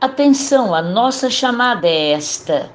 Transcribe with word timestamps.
Atenção, 0.00 0.74
a 0.74 0.82
nossa 0.82 1.30
chamada 1.30 1.86
é 1.86 2.12
esta. 2.12 2.70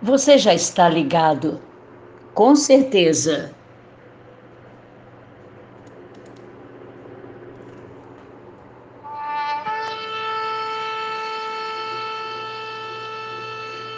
Você 0.00 0.38
já 0.38 0.54
está 0.54 0.88
ligado? 0.88 1.60
Com 2.34 2.54
certeza. 2.54 3.54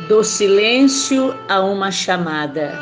Do 0.09 0.23
silêncio 0.23 1.35
a 1.48 1.61
uma 1.61 1.91
chamada. 1.91 2.73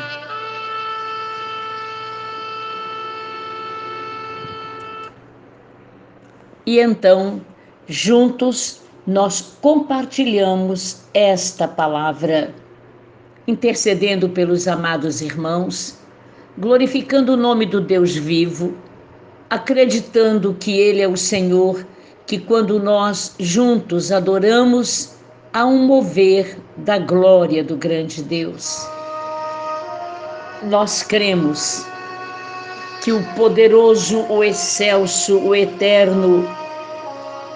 E 6.65 6.79
então, 6.79 7.41
juntos, 7.87 8.84
nós 9.07 9.57
compartilhamos 9.61 11.03
esta 11.13 11.67
palavra, 11.67 12.53
intercedendo 13.47 14.29
pelos 14.29 14.67
amados 14.67 15.21
irmãos, 15.21 15.99
glorificando 16.57 17.33
o 17.33 17.37
nome 17.37 17.67
do 17.67 17.79
Deus 17.79 18.15
vivo, 18.15 18.75
acreditando 19.49 20.55
que 20.59 20.79
Ele 20.79 21.01
é 21.01 21.07
o 21.07 21.15
Senhor, 21.15 21.85
que 22.25 22.39
quando 22.39 22.79
nós 22.79 23.35
juntos 23.39 24.11
adoramos, 24.11 25.15
há 25.53 25.65
um 25.65 25.85
mover 25.85 26.57
da 26.77 26.97
glória 26.97 27.63
do 27.63 27.77
grande 27.77 28.23
Deus. 28.23 28.87
Nós 30.63 31.03
cremos 31.03 31.85
que 33.03 33.11
o 33.11 33.23
poderoso, 33.35 34.25
o 34.29 34.43
excelso, 34.43 35.37
o 35.37 35.53
eterno, 35.53 36.43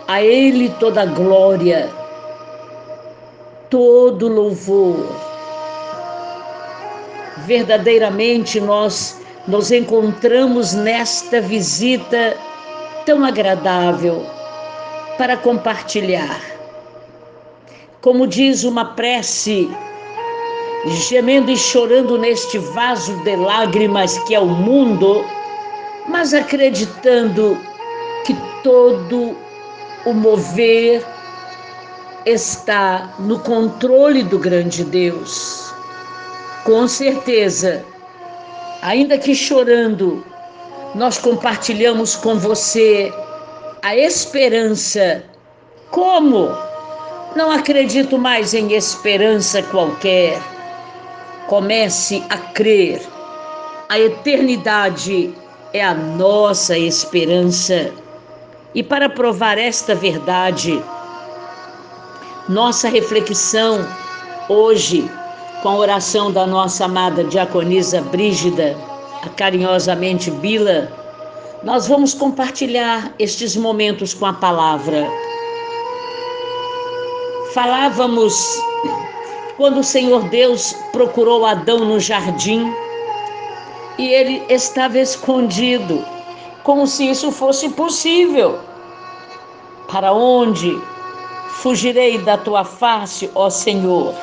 a 0.09 0.23
Ele 0.23 0.69
toda 0.79 1.05
glória, 1.05 1.87
todo 3.69 4.27
louvor. 4.27 5.05
Verdadeiramente 7.45 8.59
nós 8.59 9.21
nos 9.47 9.71
encontramos 9.71 10.73
nesta 10.73 11.39
visita 11.39 12.35
tão 13.05 13.23
agradável 13.23 14.25
para 15.15 15.37
compartilhar. 15.37 16.41
Como 18.01 18.25
diz 18.25 18.63
uma 18.63 18.85
prece, 18.95 19.69
gemendo 20.87 21.51
e 21.51 21.57
chorando 21.57 22.17
neste 22.17 22.57
vaso 22.57 23.15
de 23.23 23.35
lágrimas 23.35 24.17
que 24.23 24.33
é 24.33 24.39
o 24.39 24.47
mundo, 24.47 25.23
mas 26.07 26.33
acreditando 26.33 27.55
que 28.25 28.35
todo 28.63 29.37
o 30.05 30.13
mover 30.13 31.05
está 32.25 33.13
no 33.19 33.39
controle 33.39 34.23
do 34.23 34.37
grande 34.37 34.83
Deus. 34.83 35.73
Com 36.63 36.87
certeza, 36.87 37.83
ainda 38.81 39.17
que 39.17 39.33
chorando, 39.33 40.23
nós 40.95 41.17
compartilhamos 41.17 42.15
com 42.15 42.37
você 42.37 43.11
a 43.81 43.95
esperança. 43.95 45.23
Como? 45.91 46.49
Não 47.35 47.51
acredito 47.51 48.17
mais 48.17 48.53
em 48.53 48.73
esperança 48.73 49.61
qualquer. 49.63 50.41
Comece 51.47 52.23
a 52.29 52.37
crer. 52.37 53.01
A 53.87 53.99
eternidade 53.99 55.33
é 55.73 55.83
a 55.83 55.93
nossa 55.93 56.77
esperança. 56.77 57.91
E 58.73 58.83
para 58.83 59.09
provar 59.09 59.57
esta 59.57 59.95
verdade, 59.95 60.83
nossa 62.47 62.87
reflexão 62.87 63.83
hoje, 64.47 65.09
com 65.63 65.69
a 65.69 65.75
oração 65.75 66.31
da 66.31 66.45
nossa 66.45 66.85
amada 66.85 67.23
diaconisa 67.23 67.99
Brígida, 68.01 68.77
a 69.23 69.29
carinhosamente 69.29 70.29
Bila, 70.29 70.91
nós 71.63 71.87
vamos 71.87 72.13
compartilhar 72.13 73.11
estes 73.17 73.55
momentos 73.55 74.13
com 74.13 74.27
a 74.27 74.33
palavra. 74.33 75.09
Falávamos 77.53 78.35
quando 79.57 79.79
o 79.79 79.83
Senhor 79.83 80.29
Deus 80.29 80.73
procurou 80.91 81.43
Adão 81.43 81.79
no 81.79 81.99
jardim 81.99 82.71
e 83.97 84.07
ele 84.07 84.43
estava 84.47 84.99
escondido 84.99 86.05
como 86.63 86.85
se 86.87 87.09
isso 87.09 87.31
fosse 87.31 87.69
possível. 87.69 88.59
Para 89.91 90.13
onde 90.13 90.79
fugirei 91.49 92.17
da 92.19 92.37
tua 92.37 92.63
face, 92.63 93.29
ó 93.35 93.49
Senhor? 93.49 94.13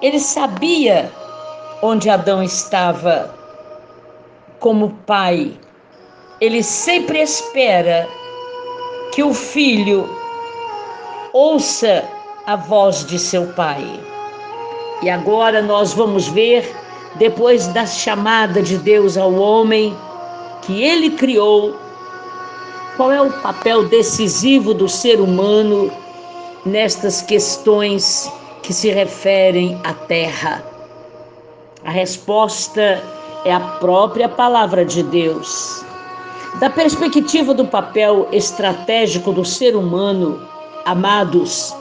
Ele 0.00 0.20
sabia 0.20 1.12
onde 1.82 2.08
Adão 2.08 2.42
estava. 2.42 3.34
Como 4.58 4.90
pai, 5.06 5.58
ele 6.40 6.62
sempre 6.62 7.20
espera 7.20 8.06
que 9.12 9.22
o 9.22 9.32
filho 9.32 10.08
ouça 11.32 12.04
a 12.46 12.56
voz 12.56 13.04
de 13.06 13.18
seu 13.18 13.46
pai. 13.54 14.00
E 15.02 15.08
agora 15.08 15.62
nós 15.62 15.92
vamos 15.92 16.28
ver, 16.28 16.70
depois 17.16 17.66
da 17.68 17.86
chamada 17.86 18.62
de 18.62 18.76
Deus 18.76 19.16
ao 19.16 19.32
homem, 19.34 19.96
que 20.62 20.82
ele 20.82 21.10
criou, 21.10 21.76
qual 22.96 23.10
é 23.10 23.20
o 23.20 23.30
papel 23.40 23.84
decisivo 23.88 24.74
do 24.74 24.88
ser 24.88 25.20
humano 25.20 25.90
nestas 26.66 27.22
questões 27.22 28.30
que 28.62 28.72
se 28.72 28.90
referem 28.90 29.80
à 29.84 29.94
terra? 29.94 30.64
A 31.84 31.90
resposta 31.90 33.02
é 33.44 33.52
a 33.52 33.60
própria 33.60 34.28
palavra 34.28 34.84
de 34.84 35.02
Deus. 35.02 35.84
Da 36.58 36.68
perspectiva 36.68 37.54
do 37.54 37.64
papel 37.64 38.28
estratégico 38.32 39.32
do 39.32 39.44
ser 39.44 39.74
humano, 39.76 40.40
amados, 40.84 41.74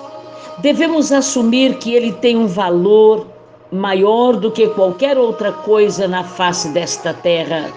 devemos 0.59 1.12
assumir 1.12 1.78
que 1.79 1.94
ele 1.94 2.13
tem 2.13 2.38
um 2.38 2.47
valor 2.47 3.28
maior 3.72 4.38
do 4.38 4.51
que 4.51 4.68
qualquer 4.69 5.18
outra 5.18 5.51
coisa 5.51 6.07
na 6.07 6.23
face 6.23 6.69
desta 6.69 7.13
terra. 7.13 7.72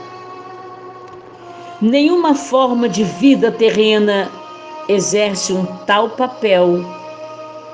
Nenhuma 1.82 2.32
forma 2.37 2.88
de 2.88 3.03
vida 3.03 3.50
terrena 3.50 4.31
exerce 4.88 5.53
um 5.53 5.66
tal 5.84 6.10
papel 6.10 6.78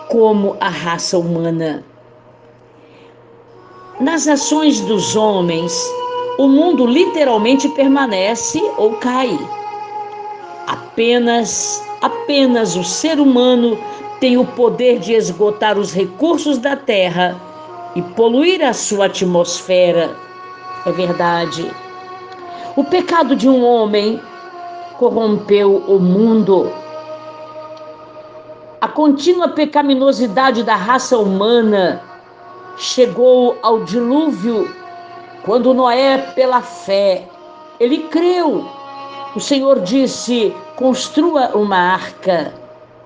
como 0.08 0.56
a 0.60 0.70
raça 0.70 1.18
humana. 1.18 1.84
Nas 4.00 4.26
ações 4.26 4.80
dos 4.80 5.14
homens, 5.14 5.78
o 6.38 6.48
mundo 6.48 6.86
literalmente 6.86 7.68
permanece 7.68 8.58
ou 8.78 8.94
cai. 8.94 9.38
Apenas, 10.66 11.86
apenas 12.00 12.76
o 12.76 12.84
ser 12.84 13.20
humano 13.20 13.78
tem 14.20 14.38
o 14.38 14.46
poder 14.46 15.00
de 15.00 15.12
esgotar 15.12 15.78
os 15.78 15.92
recursos 15.92 16.56
da 16.56 16.74
terra 16.76 17.38
e 17.94 18.00
poluir 18.00 18.64
a 18.64 18.72
sua 18.72 19.04
atmosfera. 19.04 20.16
É 20.86 20.92
verdade. 20.92 21.70
O 22.78 22.84
pecado 22.84 23.34
de 23.34 23.48
um 23.48 23.66
homem 23.66 24.20
corrompeu 25.00 25.82
o 25.88 25.98
mundo. 25.98 26.70
A 28.80 28.86
contínua 28.86 29.48
pecaminosidade 29.48 30.62
da 30.62 30.76
raça 30.76 31.18
humana 31.18 32.00
chegou 32.76 33.58
ao 33.64 33.82
dilúvio 33.82 34.72
quando 35.42 35.74
Noé, 35.74 36.18
pela 36.36 36.62
fé, 36.62 37.24
ele 37.80 38.04
creu. 38.04 38.64
O 39.34 39.40
Senhor 39.40 39.80
disse: 39.80 40.54
construa 40.76 41.56
uma 41.56 41.78
arca 41.78 42.54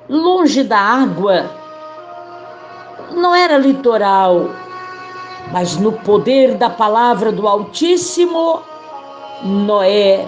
longe 0.06 0.62
da 0.62 0.78
água. 0.78 1.50
Não 3.10 3.34
era 3.34 3.56
litoral, 3.56 4.50
mas 5.50 5.78
no 5.78 5.92
poder 5.92 6.58
da 6.58 6.68
palavra 6.68 7.32
do 7.32 7.48
Altíssimo, 7.48 8.60
Noé 9.44 10.24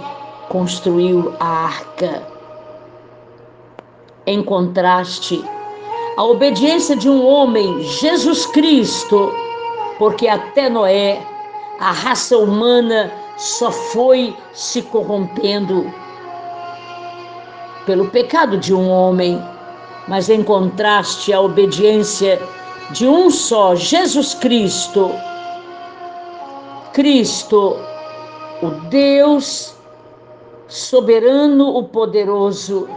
construiu 0.48 1.34
a 1.38 1.46
arca. 1.66 2.22
Em 4.26 4.42
contraste, 4.42 5.44
a 6.16 6.24
obediência 6.24 6.96
de 6.96 7.08
um 7.08 7.24
homem, 7.24 7.82
Jesus 7.82 8.46
Cristo, 8.46 9.32
porque 9.98 10.26
até 10.26 10.68
Noé, 10.68 11.20
a 11.78 11.92
raça 11.92 12.36
humana 12.38 13.12
só 13.36 13.70
foi 13.70 14.36
se 14.52 14.82
corrompendo 14.82 15.92
pelo 17.86 18.08
pecado 18.08 18.56
de 18.56 18.74
um 18.74 18.88
homem, 18.88 19.40
mas 20.08 20.28
em 20.30 20.42
contraste 20.42 21.32
à 21.32 21.40
obediência 21.40 22.40
de 22.90 23.06
um 23.06 23.30
só, 23.30 23.74
Jesus 23.74 24.34
Cristo. 24.34 25.10
Cristo 26.92 27.76
o 28.62 28.70
Deus 28.88 29.74
soberano, 30.68 31.76
o 31.76 31.84
poderoso, 31.84 32.88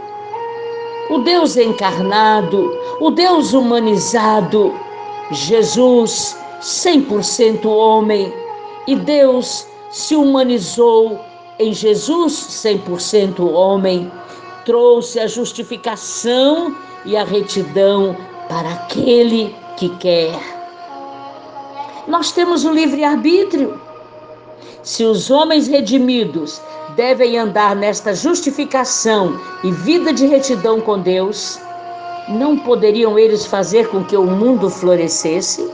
o 1.10 1.18
Deus 1.18 1.56
encarnado, 1.56 2.70
o 3.00 3.10
Deus 3.10 3.52
humanizado, 3.52 4.74
Jesus, 5.30 6.36
100% 6.60 7.66
homem, 7.66 8.32
e 8.86 8.96
Deus 8.96 9.66
se 9.90 10.14
humanizou 10.14 11.18
em 11.58 11.72
Jesus, 11.72 12.32
100% 12.32 13.40
homem, 13.52 14.10
trouxe 14.64 15.18
a 15.18 15.26
justificação 15.26 16.74
e 17.04 17.16
a 17.16 17.24
retidão 17.24 18.16
para 18.48 18.70
aquele 18.70 19.54
que 19.76 19.88
quer. 19.96 20.38
Nós 22.06 22.32
temos 22.32 22.64
o 22.64 22.72
livre-arbítrio. 22.72 23.87
Se 24.82 25.04
os 25.04 25.30
homens 25.30 25.68
redimidos 25.68 26.60
devem 26.96 27.38
andar 27.38 27.76
nesta 27.76 28.14
justificação 28.14 29.38
e 29.62 29.70
vida 29.70 30.12
de 30.12 30.26
retidão 30.26 30.80
com 30.80 30.98
Deus, 30.98 31.58
não 32.28 32.58
poderiam 32.58 33.18
eles 33.18 33.46
fazer 33.46 33.88
com 33.88 34.04
que 34.04 34.16
o 34.16 34.24
mundo 34.24 34.68
florescesse? 34.68 35.70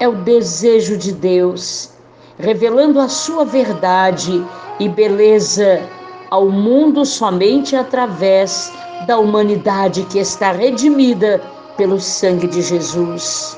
É 0.00 0.08
o 0.08 0.16
desejo 0.16 0.96
de 0.96 1.12
Deus, 1.12 1.90
revelando 2.38 3.00
a 3.00 3.08
sua 3.08 3.44
verdade 3.44 4.44
e 4.78 4.88
beleza 4.88 5.82
ao 6.30 6.48
mundo 6.48 7.04
somente 7.04 7.76
através 7.76 8.72
da 9.06 9.18
humanidade 9.18 10.02
que 10.04 10.18
está 10.18 10.52
redimida 10.52 11.40
pelo 11.76 12.00
sangue 12.00 12.46
de 12.46 12.62
Jesus. 12.62 13.56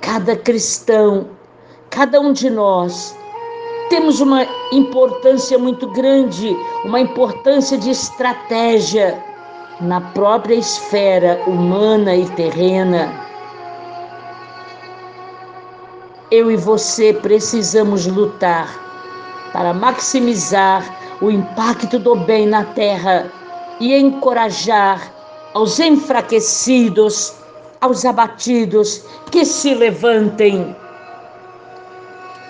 Cada 0.00 0.36
cristão, 0.36 1.26
cada 1.90 2.20
um 2.20 2.32
de 2.32 2.50
nós, 2.50 3.16
temos 3.88 4.20
uma 4.20 4.46
importância 4.72 5.58
muito 5.58 5.86
grande, 5.88 6.54
uma 6.84 7.00
importância 7.00 7.78
de 7.78 7.90
estratégia 7.90 9.22
na 9.80 10.00
própria 10.00 10.54
esfera 10.54 11.40
humana 11.46 12.14
e 12.14 12.28
terrena. 12.30 13.12
Eu 16.30 16.50
e 16.50 16.56
você 16.56 17.12
precisamos 17.14 18.06
lutar 18.06 18.68
para 19.52 19.72
maximizar 19.72 20.84
o 21.22 21.30
impacto 21.30 21.98
do 21.98 22.14
bem 22.14 22.46
na 22.46 22.64
terra 22.64 23.32
e 23.80 23.94
encorajar 23.94 25.10
aos 25.54 25.80
enfraquecidos, 25.80 27.34
aos 27.80 28.04
abatidos 28.04 29.04
que 29.30 29.44
se 29.44 29.74
levantem 29.74 30.76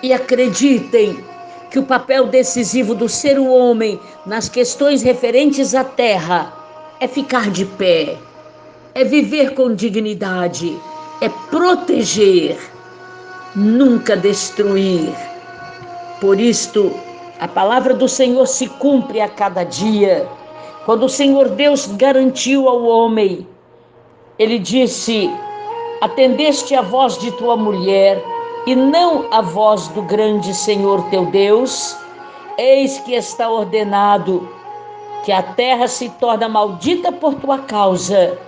e 0.03 0.12
acreditem 0.12 1.25
que 1.71 1.79
o 1.79 1.85
papel 1.85 2.27
decisivo 2.27 2.95
do 2.95 3.09
ser 3.09 3.39
homem 3.39 4.00
nas 4.25 4.49
questões 4.49 5.03
referentes 5.03 5.75
à 5.75 5.85
terra 5.85 6.53
é 7.00 7.06
ficar 7.06 7.50
de 7.50 7.65
pé, 7.65 8.17
é 8.95 9.05
viver 9.05 9.55
com 9.55 9.75
dignidade, 9.75 10.77
é 11.21 11.29
proteger, 11.50 12.59
nunca 13.55 14.17
destruir. 14.17 15.12
Por 16.21 16.41
isto, 16.41 16.93
a 17.39 17.47
palavra 17.47 17.94
do 17.94 18.09
Senhor 18.09 18.47
se 18.47 18.67
cumpre 18.67 19.21
a 19.21 19.29
cada 19.29 19.62
dia. 19.62 20.27
Quando 20.85 21.05
o 21.05 21.09
Senhor 21.09 21.51
Deus 21.51 21.87
garantiu 21.87 22.69
ao 22.69 22.83
homem, 22.85 23.47
ele 24.39 24.59
disse: 24.59 25.31
Atendeste 26.01 26.75
a 26.75 26.83
voz 26.83 27.19
de 27.19 27.31
tua 27.33 27.56
mulher 27.56 28.23
e 28.66 28.75
não 28.75 29.26
a 29.32 29.40
voz 29.40 29.88
do 29.88 30.02
grande 30.02 30.55
Senhor 30.55 31.02
teu 31.10 31.26
Deus? 31.26 31.96
Eis 32.58 32.99
que 32.99 33.14
está 33.14 33.49
ordenado 33.49 34.49
que 35.25 35.32
a 35.32 35.43
terra 35.43 35.87
se 35.87 36.08
torna 36.10 36.49
maldita 36.49 37.12
por 37.12 37.34
tua 37.34 37.58
causa. 37.58 38.38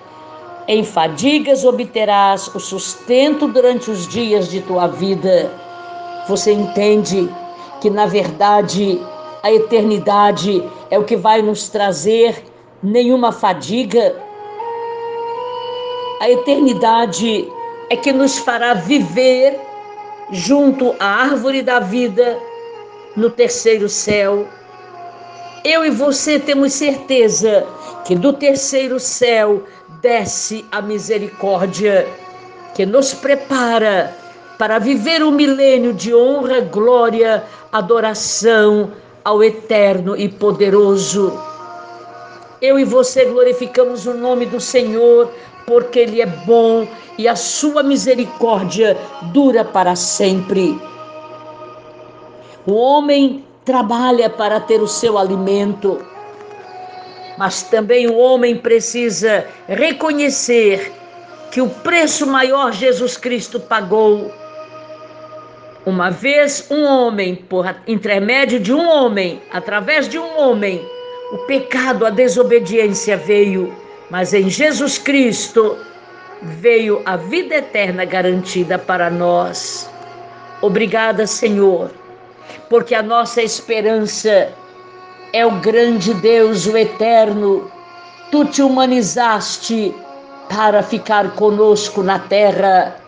Em 0.67 0.85
fadigas 0.85 1.65
obterás 1.65 2.49
o 2.55 2.61
sustento 2.61 3.49
durante 3.49 3.91
os 3.91 4.07
dias 4.09 4.51
de 4.51 4.61
tua 4.61 4.87
vida. 4.87 5.51
Você 6.29 6.53
entende 6.53 7.29
que 7.81 7.91
na 7.91 8.07
verdade 8.07 9.01
a 9.43 9.53
eternidade 9.53 10.63
é 10.91 10.99
o 10.99 11.05
que 11.05 11.17
vai 11.17 11.43
nos 11.43 11.69
trazer 11.69 12.45
nenhuma 12.83 13.33
fadiga. 13.33 14.17
A 16.21 16.31
eternidade 16.31 17.49
é 17.91 17.97
que 17.97 18.13
nos 18.13 18.39
fará 18.39 18.75
viver 18.75 19.70
junto 20.33 20.95
à 20.99 21.07
árvore 21.07 21.63
da 21.63 21.81
vida 21.81 22.39
no 23.17 23.31
terceiro 23.31 23.89
céu. 23.89 24.47
Eu 25.65 25.85
e 25.85 25.91
você 25.91 26.39
temos 26.39 26.73
certeza 26.73 27.67
que 28.05 28.15
do 28.15 28.33
terceiro 28.33 28.99
céu 28.99 29.65
desce 30.01 30.65
a 30.73 30.81
misericórdia 30.81 32.09
que 32.75 32.87
nos 32.87 33.13
prepara 33.13 34.15
para 34.59 34.79
viver 34.79 35.23
um 35.23 35.31
milênio 35.31 35.93
de 35.93 36.15
honra, 36.15 36.61
glória, 36.61 37.45
adoração 37.73 38.93
ao 39.25 39.43
eterno 39.43 40.17
e 40.17 40.29
poderoso. 40.29 41.39
Eu 42.61 42.79
e 42.79 42.85
você 42.85 43.25
glorificamos 43.25 44.07
o 44.07 44.15
nome 44.15 44.45
do 44.47 44.61
Senhor, 44.61 45.31
porque 45.71 46.01
Ele 46.01 46.21
é 46.21 46.27
bom 46.27 46.85
e 47.17 47.29
a 47.29 47.37
sua 47.37 47.81
misericórdia 47.81 48.97
dura 49.33 49.65
para 49.65 49.95
sempre. 49.95 50.77
O 52.67 52.75
homem 52.75 53.45
trabalha 53.65 54.29
para 54.29 54.59
ter 54.59 54.83
o 54.83 54.89
seu 54.89 55.17
alimento, 55.17 56.05
mas 57.39 57.63
também 57.63 58.09
o 58.09 58.17
homem 58.17 58.57
precisa 58.57 59.47
reconhecer 59.69 60.93
que 61.53 61.61
o 61.61 61.69
preço 61.69 62.27
maior 62.27 62.73
Jesus 62.73 63.17
Cristo 63.17 63.61
pagou 63.61 64.29
uma 65.87 66.11
vez 66.11 66.67
um 66.69 66.85
homem, 66.85 67.37
por 67.37 67.65
intermédio 67.87 68.59
de 68.59 68.75
um 68.75 68.89
homem, 68.89 69.41
através 69.53 70.09
de 70.09 70.19
um 70.19 70.37
homem, 70.37 70.85
o 71.33 71.39
pecado, 71.47 72.05
a 72.05 72.11
desobediência 72.11 73.17
veio, 73.17 73.73
mas 74.11 74.35
em 74.35 74.51
Jesus 74.51 74.99
Cristo 74.99 75.79
veio 76.43 77.03
a 77.05 77.17
vida 77.17 77.57
eterna 77.57 78.05
garantida 78.05 78.79
para 78.79 79.11
nós. 79.11 79.89
Obrigada, 80.61 81.27
Senhor, 81.27 81.91
porque 82.69 82.95
a 82.95 83.03
nossa 83.03 83.43
esperança 83.43 84.53
é 85.33 85.47
o 85.47 85.53
grande 85.61 86.13
Deus, 86.15 86.67
o 86.67 86.77
eterno. 86.77 87.71
Tu 88.31 88.45
te 88.47 88.63
humanizaste 88.63 89.95
para 90.49 90.83
ficar 90.83 91.35
conosco 91.37 92.03
na 92.03 92.19
terra 92.19 93.01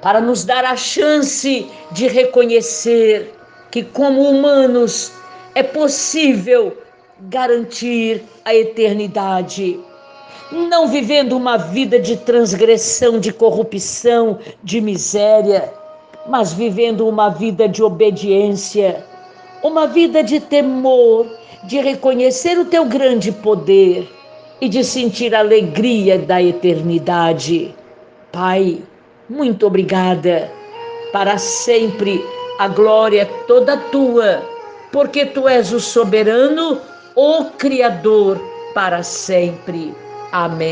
para 0.00 0.20
nos 0.20 0.44
dar 0.44 0.64
a 0.64 0.76
chance 0.76 1.68
de 1.90 2.08
reconhecer 2.08 3.34
que, 3.70 3.82
como 3.82 4.22
humanos, 4.22 5.12
é 5.54 5.62
possível 5.62 6.76
garantir 7.22 8.22
a 8.44 8.54
eternidade. 8.54 9.80
Não 10.50 10.88
vivendo 10.88 11.36
uma 11.36 11.56
vida 11.56 11.98
de 11.98 12.16
transgressão, 12.16 13.20
de 13.20 13.32
corrupção, 13.32 14.38
de 14.62 14.80
miséria, 14.80 15.72
mas 16.26 16.52
vivendo 16.52 17.06
uma 17.06 17.28
vida 17.28 17.68
de 17.68 17.82
obediência, 17.82 19.04
uma 19.62 19.86
vida 19.86 20.22
de 20.22 20.40
temor, 20.40 21.26
de 21.64 21.80
reconhecer 21.80 22.58
o 22.58 22.64
teu 22.64 22.84
grande 22.84 23.32
poder 23.32 24.08
e 24.60 24.68
de 24.68 24.84
sentir 24.84 25.34
a 25.34 25.40
alegria 25.40 26.18
da 26.18 26.42
eternidade. 26.42 27.74
Pai, 28.32 28.82
muito 29.28 29.66
obrigada. 29.66 30.50
Para 31.12 31.38
sempre 31.38 32.22
a 32.58 32.68
glória 32.68 33.22
é 33.22 33.44
toda 33.46 33.76
tua, 33.76 34.42
porque 34.92 35.24
tu 35.26 35.48
és 35.48 35.72
o 35.72 35.80
soberano, 35.80 36.80
o 37.14 37.44
Criador 37.56 38.40
para 38.74 39.02
sempre. 39.02 39.94
Amém. 40.32 40.68